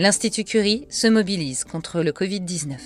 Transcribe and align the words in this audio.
l'Institut 0.00 0.44
Curie 0.44 0.86
se 0.90 1.08
mobilise 1.08 1.64
contre 1.64 2.02
le 2.02 2.12
Covid-19. 2.12 2.76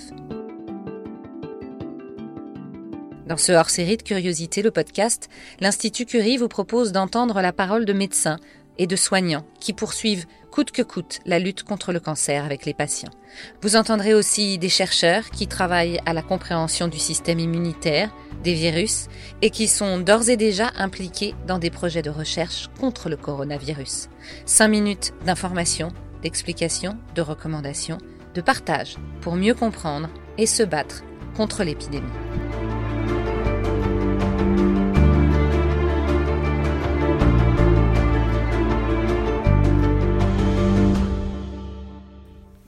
Dans 3.27 3.37
ce 3.37 3.51
hors-série 3.51 3.97
de 3.97 4.01
Curiosité, 4.01 4.63
le 4.63 4.71
podcast, 4.71 5.29
l'Institut 5.59 6.07
Curie 6.07 6.37
vous 6.37 6.47
propose 6.47 6.91
d'entendre 6.91 7.39
la 7.41 7.53
parole 7.53 7.85
de 7.85 7.93
médecins 7.93 8.39
et 8.79 8.87
de 8.87 8.95
soignants 8.95 9.45
qui 9.59 9.73
poursuivent 9.73 10.25
coûte 10.49 10.71
que 10.71 10.81
coûte 10.81 11.19
la 11.27 11.37
lutte 11.37 11.61
contre 11.61 11.91
le 11.91 11.99
cancer 11.99 12.43
avec 12.43 12.65
les 12.65 12.73
patients. 12.73 13.11
Vous 13.61 13.75
entendrez 13.75 14.15
aussi 14.15 14.57
des 14.57 14.69
chercheurs 14.69 15.29
qui 15.29 15.45
travaillent 15.45 16.01
à 16.07 16.13
la 16.13 16.23
compréhension 16.23 16.87
du 16.87 16.97
système 16.97 17.39
immunitaire, 17.39 18.09
des 18.43 18.55
virus, 18.55 19.05
et 19.43 19.51
qui 19.51 19.67
sont 19.67 19.99
d'ores 19.99 20.29
et 20.29 20.37
déjà 20.37 20.71
impliqués 20.77 21.35
dans 21.45 21.59
des 21.59 21.69
projets 21.69 22.01
de 22.01 22.09
recherche 22.09 22.71
contre 22.79 23.07
le 23.07 23.17
coronavirus. 23.17 24.09
Cinq 24.47 24.69
minutes 24.69 25.13
d'information 25.25 25.91
d'explications, 26.23 26.97
de 27.15 27.21
recommandations, 27.21 27.99
de 28.33 28.41
partage 28.41 28.97
pour 29.21 29.35
mieux 29.35 29.53
comprendre 29.53 30.09
et 30.37 30.47
se 30.47 30.63
battre 30.63 31.03
contre 31.35 31.63
l'épidémie. 31.63 32.09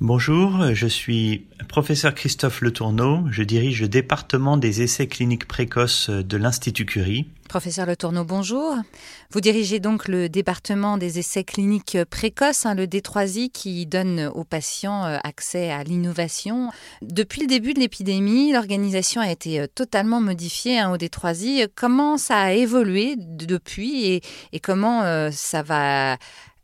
Bonjour, 0.08 0.72
je 0.76 0.86
suis 0.86 1.48
professeur 1.68 2.14
Christophe 2.14 2.62
Letourneau, 2.62 3.23
je 3.32 3.41
dirige 3.41 3.82
le 3.82 3.88
département 3.88 4.55
des 4.55 4.84
essais 4.84 5.08
cliniques 5.08 5.48
précoces 5.48 6.12
de 6.12 6.38
l'Institut 6.38 6.86
Curie. 6.86 7.26
Professeur 7.50 7.88
Letourneau, 7.88 8.23
bonjour. 8.23 8.76
Vous 9.31 9.41
dirigez 9.41 9.80
donc 9.80 10.08
le 10.08 10.30
département 10.30 11.00
des 11.00 11.18
essais 11.18 11.44
cliniques 11.44 11.98
précoces, 12.08 12.67
hein, 12.67 12.75
le 12.75 12.86
D3I, 12.86 13.50
qui 13.50 13.88
donne 13.88 14.30
aux 14.36 14.44
patients 14.44 15.06
euh, 15.06 15.17
accès 15.23 15.72
à 15.72 15.84
l'innovation. 15.84 16.69
Depuis 17.02 17.42
le 17.42 17.47
début 17.47 17.73
de 17.73 17.80
l'épidémie, 17.80 18.53
l'organisation 18.53 19.22
a 19.22 19.31
été 19.31 19.59
euh, 19.59 19.66
totalement 19.66 20.22
modifiée 20.22 20.78
hein, 20.78 20.92
au 20.92 20.97
D3I. 20.97 21.67
Comment 21.73 22.19
ça 22.19 22.42
a 22.42 22.52
évolué 22.52 23.16
depuis 23.17 24.22
et, 24.53 24.59
comment 24.59 25.02
euh, 25.02 25.31
ça 25.31 25.64
va 25.64 26.17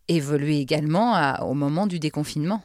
évoluer 0.07 0.59
également 0.59 1.39
au 1.41 1.55
moment 1.55 1.87
du 1.87 1.97
déconfinement? 1.97 2.61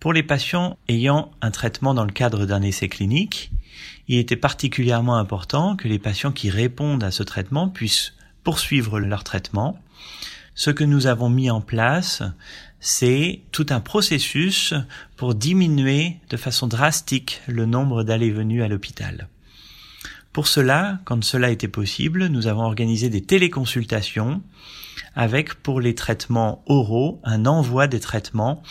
Pour 0.00 0.14
les 0.14 0.22
patients 0.22 0.78
ayant 0.88 1.30
un 1.42 1.50
traitement 1.50 1.94
dans 1.94 2.04
le 2.04 2.12
cadre 2.12 2.46
d'un 2.46 2.62
essai 2.62 2.88
clinique, 2.88 3.52
il 4.08 4.18
était 4.18 4.36
particulièrement 4.36 5.16
important 5.16 5.76
que 5.76 5.88
les 5.88 5.98
patients 5.98 6.32
qui 6.32 6.50
répondent 6.50 7.04
à 7.04 7.10
ce 7.10 7.22
traitement 7.22 7.68
puissent 7.68 8.14
poursuivre 8.42 8.98
leur 8.98 9.22
traitement. 9.22 9.78
Ce 10.54 10.70
que 10.70 10.84
nous 10.84 11.06
avons 11.06 11.28
mis 11.28 11.50
en 11.50 11.60
place, 11.60 12.22
c'est 12.80 13.42
tout 13.52 13.66
un 13.70 13.80
processus 13.80 14.74
pour 15.16 15.34
diminuer 15.34 16.16
de 16.30 16.36
façon 16.36 16.66
drastique 16.66 17.42
le 17.46 17.66
nombre 17.66 18.02
d'allées-venues 18.02 18.62
à 18.62 18.68
l'hôpital. 18.68 19.28
Pour 20.32 20.46
cela, 20.46 21.00
quand 21.04 21.24
cela 21.24 21.50
était 21.50 21.68
possible, 21.68 22.26
nous 22.26 22.46
avons 22.46 22.62
organisé 22.62 23.10
des 23.10 23.22
téléconsultations 23.22 24.42
avec 25.16 25.54
pour 25.54 25.80
les 25.80 25.96
traitements 25.96 26.62
oraux 26.66 27.20
un 27.24 27.46
envoi 27.46 27.88
des 27.88 27.98
traitements 27.98 28.62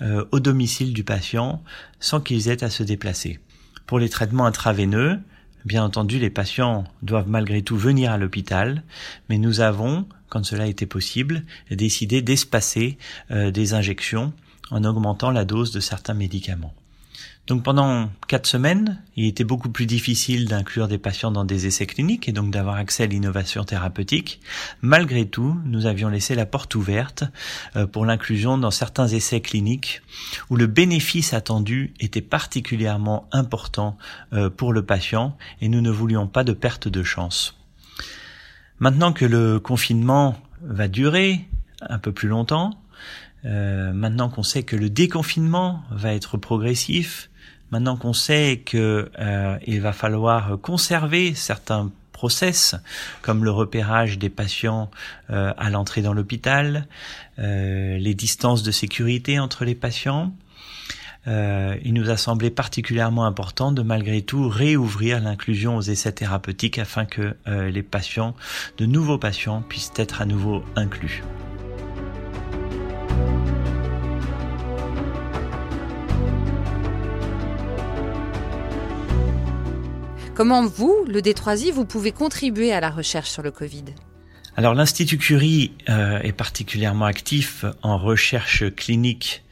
euh, 0.00 0.24
au 0.32 0.40
domicile 0.40 0.94
du 0.94 1.04
patient 1.04 1.62
sans 2.00 2.20
qu'ils 2.20 2.48
aient 2.48 2.64
à 2.64 2.70
se 2.70 2.82
déplacer. 2.82 3.40
Pour 3.86 3.98
les 3.98 4.08
traitements 4.08 4.46
intraveineux, 4.46 5.18
bien 5.66 5.84
entendu, 5.84 6.18
les 6.18 6.30
patients 6.30 6.84
doivent 7.02 7.28
malgré 7.28 7.60
tout 7.60 7.76
venir 7.76 8.10
à 8.10 8.16
l'hôpital, 8.16 8.82
mais 9.28 9.36
nous 9.36 9.60
avons, 9.60 10.06
quand 10.30 10.44
cela 10.46 10.66
était 10.66 10.86
possible, 10.86 11.44
décidé 11.70 12.22
d'espacer 12.22 12.96
euh, 13.30 13.50
des 13.50 13.74
injections 13.74 14.32
en 14.70 14.84
augmentant 14.84 15.30
la 15.30 15.44
dose 15.44 15.72
de 15.72 15.80
certains 15.80 16.14
médicaments. 16.14 16.72
Donc 17.48 17.64
pendant 17.64 18.08
quatre 18.28 18.46
semaines, 18.46 19.02
il 19.16 19.26
était 19.26 19.42
beaucoup 19.42 19.68
plus 19.68 19.86
difficile 19.86 20.46
d'inclure 20.46 20.86
des 20.86 20.98
patients 20.98 21.32
dans 21.32 21.44
des 21.44 21.66
essais 21.66 21.86
cliniques 21.86 22.28
et 22.28 22.32
donc 22.32 22.52
d'avoir 22.52 22.76
accès 22.76 23.02
à 23.02 23.06
l'innovation 23.06 23.64
thérapeutique. 23.64 24.40
Malgré 24.80 25.26
tout, 25.26 25.56
nous 25.64 25.86
avions 25.86 26.08
laissé 26.08 26.36
la 26.36 26.46
porte 26.46 26.76
ouverte 26.76 27.24
euh, 27.74 27.86
pour 27.86 28.06
l'inclusion 28.06 28.58
dans 28.58 28.70
certains 28.70 29.08
essais 29.08 29.40
cliniques 29.40 30.02
où 30.50 30.56
le 30.56 30.68
bénéfice 30.68 31.34
attendu 31.34 31.94
était 31.98 32.20
particulièrement 32.22 33.28
important 33.32 33.98
euh, 34.32 34.48
pour 34.48 34.72
le 34.72 34.86
patient 34.86 35.36
et 35.60 35.68
nous 35.68 35.80
ne 35.80 35.90
voulions 35.90 36.28
pas 36.28 36.44
de 36.44 36.52
perte 36.52 36.86
de 36.86 37.02
chance. 37.02 37.58
Maintenant 38.78 39.12
que 39.12 39.24
le 39.24 39.58
confinement 39.58 40.36
va 40.62 40.86
durer 40.86 41.48
un 41.88 41.98
peu 41.98 42.12
plus 42.12 42.28
longtemps, 42.28 42.70
euh, 43.44 43.92
maintenant 43.92 44.28
qu'on 44.28 44.42
sait 44.42 44.62
que 44.62 44.76
le 44.76 44.90
déconfinement 44.90 45.82
va 45.90 46.14
être 46.14 46.36
progressif, 46.36 47.28
Maintenant 47.70 47.96
qu'on 47.96 48.12
sait 48.12 48.60
que 48.66 49.10
euh, 49.18 49.56
il 49.66 49.80
va 49.80 49.94
falloir 49.94 50.58
conserver 50.60 51.32
certains 51.32 51.90
process 52.12 52.76
comme 53.22 53.44
le 53.44 53.50
repérage 53.50 54.18
des 54.18 54.28
patients 54.28 54.90
euh, 55.30 55.54
à 55.56 55.70
l'entrée 55.70 56.02
dans 56.02 56.12
l'hôpital, 56.12 56.86
les 57.38 58.14
distances 58.14 58.62
de 58.62 58.70
sécurité 58.70 59.38
entre 59.38 59.64
les 59.64 59.74
patients, 59.74 60.34
il 61.26 61.94
nous 61.94 62.10
a 62.10 62.18
semblé 62.18 62.50
particulièrement 62.50 63.24
important 63.24 63.72
de 63.72 63.80
malgré 63.80 64.20
tout 64.20 64.50
réouvrir 64.50 65.20
l'inclusion 65.20 65.76
aux 65.76 65.82
essais 65.82 66.12
thérapeutiques 66.12 66.78
afin 66.78 67.06
que 67.06 67.34
les 67.46 67.82
patients, 67.82 68.36
de 68.76 68.84
nouveaux 68.84 69.18
patients, 69.18 69.62
puissent 69.62 69.92
être 69.96 70.20
à 70.20 70.26
nouveau 70.26 70.62
inclus. 70.76 71.22
Comment 80.34 80.66
vous, 80.66 81.04
le 81.06 81.20
D3I, 81.20 81.72
vous 81.72 81.84
pouvez 81.84 82.10
contribuer 82.10 82.72
à 82.72 82.80
la 82.80 82.88
recherche 82.88 83.28
sur 83.28 83.42
le 83.42 83.50
Covid? 83.50 83.84
Alors 84.56 84.74
l'Institut 84.74 85.18
Curie 85.18 85.72
euh, 85.90 86.20
est 86.20 86.32
particulièrement 86.32 87.04
actif 87.04 87.66
en 87.82 87.98
recherche 87.98 88.64
clinique 88.74 89.44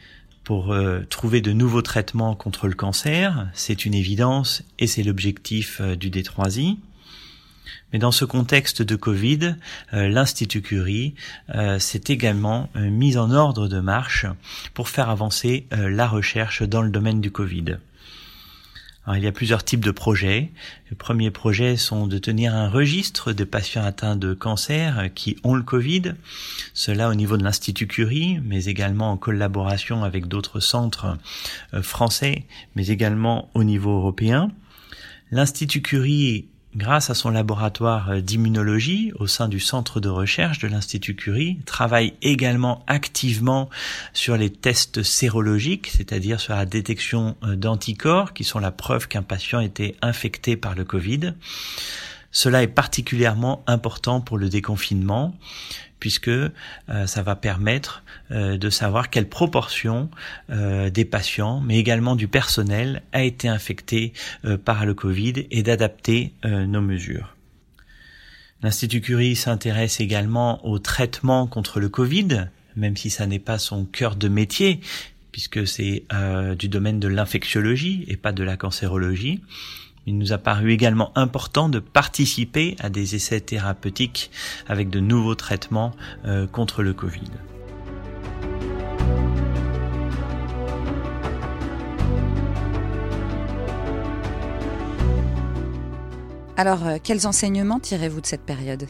pour 0.42 0.72
euh, 0.72 1.00
trouver 1.10 1.42
de 1.42 1.52
nouveaux 1.52 1.82
traitements 1.82 2.34
contre 2.34 2.66
le 2.66 2.72
cancer. 2.72 3.50
C'est 3.52 3.84
une 3.84 3.92
évidence 3.92 4.62
et 4.78 4.86
c'est 4.86 5.02
l'objectif 5.02 5.82
euh, 5.82 5.96
du 5.96 6.08
D3I. 6.08 6.78
Mais 7.92 7.98
dans 7.98 8.12
ce 8.12 8.24
contexte 8.24 8.80
de 8.80 8.96
Covid, 8.96 9.56
l'Institut 9.92 10.62
Curie 10.62 11.14
s'est 11.80 12.04
également 12.06 12.68
mis 12.76 13.16
en 13.16 13.32
ordre 13.32 13.66
de 13.66 13.80
marche 13.80 14.26
pour 14.74 14.88
faire 14.88 15.10
avancer 15.10 15.66
la 15.72 16.06
recherche 16.06 16.62
dans 16.62 16.82
le 16.82 16.90
domaine 16.90 17.20
du 17.20 17.32
Covid 17.32 17.78
il 19.08 19.24
y 19.24 19.26
a 19.26 19.32
plusieurs 19.32 19.64
types 19.64 19.84
de 19.84 19.90
projets. 19.90 20.50
Les 20.90 20.96
premiers 20.96 21.30
projets 21.30 21.76
sont 21.76 22.06
de 22.06 22.18
tenir 22.18 22.54
un 22.54 22.68
registre 22.68 23.32
de 23.32 23.44
patients 23.44 23.82
atteints 23.82 24.16
de 24.16 24.34
cancer 24.34 25.08
qui 25.14 25.36
ont 25.42 25.54
le 25.54 25.62
Covid, 25.62 26.14
cela 26.74 27.08
au 27.08 27.14
niveau 27.14 27.36
de 27.36 27.42
l'Institut 27.42 27.86
Curie, 27.86 28.40
mais 28.44 28.66
également 28.66 29.10
en 29.10 29.16
collaboration 29.16 30.04
avec 30.04 30.28
d'autres 30.28 30.60
centres 30.60 31.16
euh, 31.74 31.82
français, 31.82 32.44
mais 32.76 32.88
également 32.88 33.50
au 33.54 33.64
niveau 33.64 33.96
européen. 33.96 34.50
L'Institut 35.30 35.82
Curie 35.82 36.48
grâce 36.76 37.10
à 37.10 37.14
son 37.14 37.30
laboratoire 37.30 38.22
d'immunologie 38.22 39.12
au 39.18 39.26
sein 39.26 39.48
du 39.48 39.60
centre 39.60 40.00
de 40.00 40.08
recherche 40.08 40.58
de 40.58 40.68
l'Institut 40.68 41.16
Curie, 41.16 41.58
travaille 41.66 42.14
également 42.22 42.84
activement 42.86 43.68
sur 44.12 44.36
les 44.36 44.50
tests 44.50 45.02
sérologiques, 45.02 45.88
c'est-à-dire 45.88 46.40
sur 46.40 46.54
la 46.54 46.66
détection 46.66 47.36
d'anticorps 47.42 48.32
qui 48.32 48.44
sont 48.44 48.60
la 48.60 48.70
preuve 48.70 49.08
qu'un 49.08 49.22
patient 49.22 49.60
était 49.60 49.96
infecté 50.02 50.56
par 50.56 50.74
le 50.74 50.84
Covid. 50.84 51.34
Cela 52.32 52.62
est 52.62 52.68
particulièrement 52.68 53.62
important 53.66 54.20
pour 54.20 54.38
le 54.38 54.48
déconfinement 54.48 55.34
puisque 56.00 56.28
euh, 56.28 56.50
ça 57.06 57.22
va 57.22 57.36
permettre 57.36 58.02
euh, 58.30 58.56
de 58.56 58.70
savoir 58.70 59.10
quelle 59.10 59.28
proportion 59.28 60.10
euh, 60.48 60.90
des 60.90 61.04
patients, 61.04 61.60
mais 61.60 61.78
également 61.78 62.16
du 62.16 62.26
personnel, 62.26 63.02
a 63.12 63.22
été 63.22 63.46
infecté 63.46 64.14
par 64.64 64.86
le 64.86 64.94
Covid 64.94 65.46
et 65.50 65.62
d'adapter 65.62 66.32
nos 66.44 66.80
mesures. 66.80 67.36
L'Institut 68.62 69.02
Curie 69.02 69.36
s'intéresse 69.36 70.00
également 70.00 70.64
au 70.66 70.78
traitement 70.78 71.46
contre 71.46 71.80
le 71.80 71.90
Covid, 71.90 72.46
même 72.76 72.96
si 72.96 73.10
ça 73.10 73.26
n'est 73.26 73.38
pas 73.38 73.58
son 73.58 73.84
cœur 73.84 74.16
de 74.16 74.28
métier, 74.28 74.80
puisque 75.32 75.66
c'est 75.66 76.04
du 76.58 76.68
domaine 76.68 77.00
de 77.00 77.08
l'infectiologie 77.08 78.04
et 78.08 78.16
pas 78.16 78.32
de 78.32 78.42
la 78.42 78.56
cancérologie. 78.56 79.42
Il 80.10 80.18
nous 80.18 80.32
a 80.32 80.38
paru 80.38 80.72
également 80.72 81.12
important 81.14 81.68
de 81.68 81.78
participer 81.78 82.74
à 82.80 82.90
des 82.90 83.14
essais 83.14 83.40
thérapeutiques 83.40 84.32
avec 84.66 84.90
de 84.90 84.98
nouveaux 84.98 85.36
traitements 85.36 85.92
euh, 86.24 86.48
contre 86.48 86.82
le 86.82 86.92
Covid. 86.92 87.30
Alors, 96.60 96.86
euh, 96.86 96.98
quels 97.02 97.26
enseignements 97.26 97.80
tirez-vous 97.80 98.20
de 98.20 98.26
cette 98.26 98.44
période? 98.44 98.84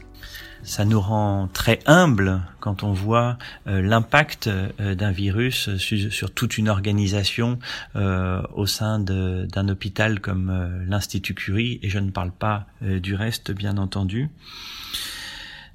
Ça 0.64 0.84
nous 0.84 1.00
rend 1.00 1.48
très 1.52 1.78
humble 1.86 2.42
quand 2.58 2.82
on 2.82 2.92
voit 2.92 3.38
euh, 3.68 3.80
l'impact 3.80 4.48
euh, 4.48 4.96
d'un 4.96 5.12
virus 5.12 5.76
sur, 5.76 6.34
toute 6.34 6.58
une 6.58 6.68
organisation 6.68 7.60
au 7.94 8.66
sein 8.66 8.98
d'un 8.98 9.68
hôpital 9.68 10.18
comme 10.18 10.82
l'Institut 10.88 11.34
Curie, 11.34 11.78
et 11.84 11.88
je 11.88 12.00
ne 12.00 12.10
parle 12.10 12.32
pas 12.32 12.66
du 12.82 13.14
reste, 13.14 13.52
bien 13.52 13.78
entendu. 13.78 14.30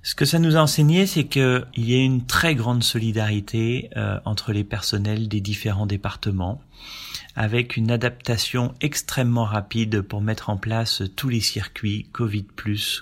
Ce 0.05 0.13
que 0.13 0.25
ça 0.25 0.37
nous 0.37 0.55
a 0.55 0.59
enseigné, 0.59 1.07
c'est 1.07 1.23
qu'il 1.23 1.65
y 1.77 1.95
a 1.95 1.97
une 1.97 2.27
très 2.27 2.53
grande 2.53 2.83
solidarité 2.83 3.89
entre 4.23 4.53
les 4.53 4.63
personnels 4.63 5.27
des 5.27 5.41
différents 5.41 5.87
départements 5.87 6.61
avec 7.35 7.75
une 7.75 7.89
adaptation 7.89 8.75
extrêmement 8.81 9.45
rapide 9.45 10.01
pour 10.01 10.21
mettre 10.21 10.51
en 10.51 10.57
place 10.57 11.01
tous 11.15 11.27
les 11.27 11.39
circuits 11.39 12.07
Covid+, 12.11 12.45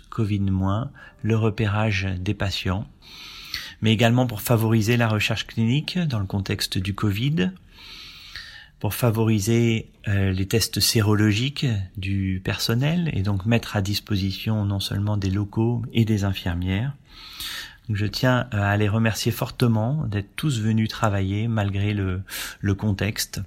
Covid-, 0.09 0.89
le 1.23 1.35
repérage 1.35 2.07
des 2.19 2.33
patients, 2.33 2.87
mais 3.81 3.91
également 3.91 4.25
pour 4.25 4.41
favoriser 4.41 4.95
la 4.95 5.09
recherche 5.09 5.45
clinique 5.45 5.99
dans 5.99 6.19
le 6.19 6.25
contexte 6.25 6.77
du 6.77 6.95
Covid, 6.95 7.51
pour 8.83 8.95
favoriser 8.95 9.87
euh, 10.09 10.33
les 10.33 10.45
tests 10.45 10.81
sérologiques 10.81 11.65
du 11.95 12.41
personnel 12.43 13.09
et 13.13 13.21
donc 13.21 13.45
mettre 13.45 13.77
à 13.77 13.81
disposition 13.81 14.65
non 14.65 14.81
seulement 14.81 15.15
des 15.15 15.29
locaux 15.29 15.83
et 15.93 16.03
des 16.03 16.25
infirmières. 16.25 16.91
je 17.89 18.05
tiens 18.05 18.45
à 18.51 18.75
les 18.75 18.89
remercier 18.89 19.31
fortement 19.31 20.03
d'être 20.07 20.35
tous 20.35 20.59
venus 20.59 20.89
travailler 20.89 21.47
malgré 21.47 21.93
le 21.93 22.75
contexte. 22.75 23.39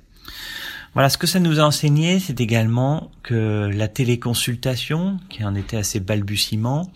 Voilà, 0.97 1.11
ce 1.11 1.19
que 1.19 1.27
ça 1.27 1.41
nous 1.41 1.61
a 1.61 1.63
enseigné, 1.63 2.21
c'est 2.21 2.41
également 2.41 3.11
que 3.23 3.71
la 3.71 3.87
téléconsultation, 3.87 5.19
qui 5.29 5.45
en 5.45 5.55
était 5.55 5.77
assez 5.77 6.01
balbutiement, 6.01 6.91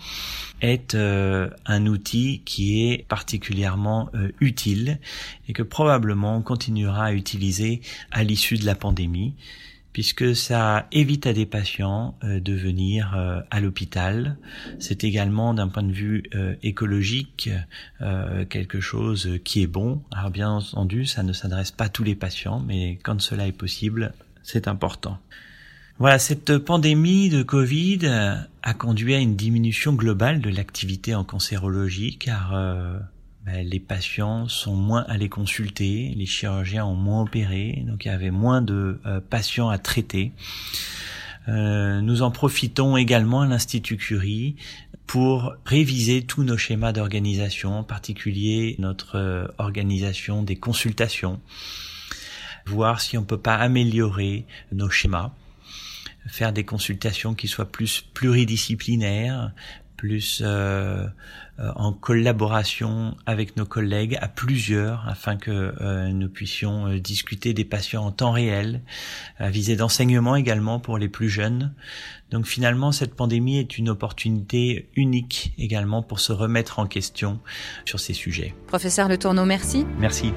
est 0.62 0.94
euh, 0.94 1.50
un 1.66 1.84
outil 1.84 2.40
qui 2.46 2.90
est 2.90 3.06
particulièrement 3.08 4.08
euh, 4.14 4.32
utile 4.40 5.00
et 5.48 5.52
que 5.52 5.62
probablement 5.62 6.34
on 6.34 6.40
continuera 6.40 7.04
à 7.04 7.12
utiliser 7.12 7.82
à 8.10 8.24
l'issue 8.24 8.56
de 8.56 8.64
la 8.64 8.74
pandémie 8.74 9.34
puisque 9.92 10.36
ça 10.36 10.86
évite 10.92 11.26
à 11.26 11.32
des 11.32 11.46
patients 11.46 12.16
euh, 12.22 12.40
de 12.40 12.52
venir 12.52 13.14
euh, 13.16 13.40
à 13.50 13.60
l'hôpital. 13.60 14.36
C'est 14.78 15.04
également 15.04 15.54
d'un 15.54 15.68
point 15.68 15.82
de 15.82 15.92
vue 15.92 16.24
euh, 16.34 16.54
écologique 16.62 17.50
quelque 18.48 18.80
chose 18.80 19.38
qui 19.44 19.62
est 19.62 19.66
bon. 19.66 20.02
Alors 20.10 20.30
bien 20.30 20.50
entendu, 20.50 21.06
ça 21.06 21.22
ne 21.22 21.32
s'adresse 21.32 21.70
pas 21.70 21.84
à 21.84 21.88
tous 21.88 22.04
les 22.04 22.14
patients, 22.14 22.60
mais 22.60 22.98
quand 23.02 23.20
cela 23.20 23.46
est 23.46 23.52
possible, 23.52 24.12
c'est 24.42 24.68
important. 24.68 25.18
Voilà, 25.98 26.18
cette 26.18 26.58
pandémie 26.58 27.28
de 27.28 27.42
Covid 27.42 28.06
a 28.62 28.74
conduit 28.74 29.14
à 29.14 29.18
une 29.18 29.36
diminution 29.36 29.92
globale 29.92 30.40
de 30.40 30.50
l'activité 30.50 31.14
en 31.14 31.24
cancérologie 31.24 32.16
car 32.16 32.54
ben, 33.44 33.66
les 33.66 33.80
patients 33.80 34.48
sont 34.48 34.74
moins 34.74 35.04
allés 35.08 35.28
consulter, 35.28 36.12
les 36.16 36.26
chirurgiens 36.26 36.84
ont 36.84 36.94
moins 36.94 37.22
opéré, 37.22 37.84
donc 37.86 38.04
il 38.04 38.08
y 38.08 38.10
avait 38.10 38.30
moins 38.30 38.60
de 38.60 39.00
euh, 39.06 39.20
patients 39.20 39.70
à 39.70 39.78
traiter. 39.78 40.32
Euh, 41.48 42.02
nous 42.02 42.20
en 42.22 42.30
profitons 42.30 42.96
également 42.96 43.40
à 43.40 43.46
l'Institut 43.46 43.96
Curie 43.96 44.56
pour 45.06 45.54
réviser 45.64 46.22
tous 46.22 46.44
nos 46.44 46.58
schémas 46.58 46.92
d'organisation, 46.92 47.78
en 47.78 47.82
particulier 47.82 48.76
notre 48.78 49.16
euh, 49.16 49.46
organisation 49.58 50.42
des 50.42 50.56
consultations, 50.56 51.40
voir 52.66 53.00
si 53.00 53.16
on 53.16 53.24
peut 53.24 53.40
pas 53.40 53.56
améliorer 53.56 54.44
nos 54.70 54.90
schémas 54.90 55.32
faire 56.26 56.52
des 56.52 56.64
consultations 56.64 57.34
qui 57.34 57.48
soient 57.48 57.70
plus 57.70 58.02
pluridisciplinaires, 58.14 59.52
plus 60.00 60.40
euh, 60.42 61.06
euh, 61.58 61.70
en 61.76 61.92
collaboration 61.92 63.18
avec 63.26 63.58
nos 63.58 63.66
collègues 63.66 64.16
à 64.22 64.28
plusieurs 64.28 65.06
afin 65.06 65.36
que 65.36 65.74
euh, 65.78 66.08
nous 66.08 66.30
puissions 66.30 66.96
discuter 66.96 67.52
des 67.52 67.66
patients 67.66 68.06
en 68.06 68.10
temps 68.10 68.32
réel, 68.32 68.80
à 69.38 69.50
visée 69.50 69.76
d'enseignement 69.76 70.36
également 70.36 70.80
pour 70.80 70.96
les 70.96 71.10
plus 71.10 71.28
jeunes. 71.28 71.74
Donc 72.30 72.46
finalement, 72.46 72.92
cette 72.92 73.14
pandémie 73.14 73.58
est 73.58 73.76
une 73.76 73.90
opportunité 73.90 74.88
unique 74.96 75.52
également 75.58 76.02
pour 76.02 76.18
se 76.18 76.32
remettre 76.32 76.78
en 76.78 76.86
question 76.86 77.38
sur 77.84 78.00
ces 78.00 78.14
sujets. 78.14 78.54
Professeur 78.68 79.06
Le 79.06 79.18
Tourneau, 79.18 79.44
merci. 79.44 79.84
Merci. 79.98 80.32